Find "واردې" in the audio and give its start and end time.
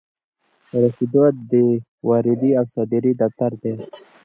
2.07-2.51